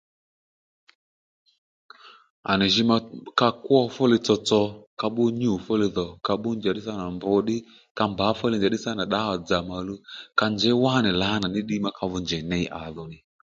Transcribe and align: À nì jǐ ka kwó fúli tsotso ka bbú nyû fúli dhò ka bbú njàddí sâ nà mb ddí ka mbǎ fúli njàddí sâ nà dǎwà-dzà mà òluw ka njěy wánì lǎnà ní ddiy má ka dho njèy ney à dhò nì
À 2.49 2.51
nì 2.59 2.65
jǐ 2.73 2.83
ka 3.39 3.47
kwó 3.65 3.79
fúli 3.95 4.17
tsotso 4.25 4.61
ka 4.99 5.07
bbú 5.11 5.23
nyû 5.39 5.51
fúli 5.65 5.87
dhò 5.95 6.07
ka 6.25 6.33
bbú 6.37 6.49
njàddí 6.59 6.81
sâ 6.85 6.93
nà 6.99 7.05
mb 7.15 7.23
ddí 7.41 7.57
ka 7.97 8.03
mbǎ 8.11 8.25
fúli 8.39 8.55
njàddí 8.57 8.79
sâ 8.83 8.89
nà 8.97 9.03
dǎwà-dzà 9.11 9.57
mà 9.67 9.73
òluw 9.81 9.99
ka 10.37 10.45
njěy 10.53 10.75
wánì 10.83 11.11
lǎnà 11.21 11.47
ní 11.53 11.59
ddiy 11.63 11.81
má 11.83 11.89
ka 11.97 12.03
dho 12.11 12.17
njèy 12.25 12.43
ney 12.51 12.65
à 12.79 12.79
dhò 12.95 13.03
nì 13.11 13.17